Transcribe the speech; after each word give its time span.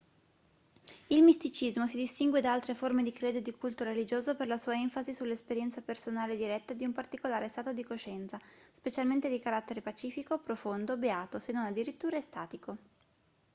il 1.09 1.21
misticismo 1.21 1.85
si 1.85 1.95
distingue 1.95 2.41
da 2.41 2.51
altre 2.53 2.73
forme 2.73 3.03
di 3.03 3.11
credo 3.11 3.37
e 3.37 3.43
di 3.43 3.51
culto 3.51 3.83
religioso 3.83 4.33
per 4.33 4.47
la 4.47 4.57
sua 4.57 4.73
enfasi 4.73 5.13
sull'esperienza 5.13 5.79
personale 5.81 6.35
diretta 6.35 6.73
di 6.73 6.83
un 6.85 6.91
particolare 6.91 7.47
stato 7.47 7.71
di 7.71 7.83
coscienza 7.83 8.41
specialmente 8.71 9.29
di 9.29 9.37
carattere 9.37 9.81
pacifico 9.83 10.39
profondo 10.39 10.97
beato 10.97 11.37
se 11.37 11.51
non 11.51 11.65
addirittura 11.65 12.17
estatico 12.17 12.77